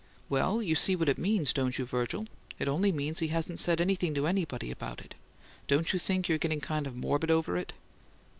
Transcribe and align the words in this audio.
"Well, 0.29 0.63
you 0.63 0.73
see 0.73 0.95
what 0.95 1.09
it 1.09 1.19
means, 1.19 1.53
don't 1.53 1.77
you, 1.77 1.85
Virgil? 1.85 2.25
It 2.57 2.67
only 2.67 2.91
means 2.91 3.19
he 3.19 3.27
hasn't 3.27 3.59
said 3.59 3.79
anything 3.79 4.15
to 4.15 4.25
anybody 4.25 4.71
about 4.71 4.99
it. 4.99 5.13
Don't 5.67 5.93
you 5.93 5.99
think 5.99 6.27
you're 6.27 6.39
getting 6.39 6.59
kind 6.59 6.87
of 6.87 6.95
morbid 6.95 7.29
over 7.29 7.55
it?" 7.55 7.73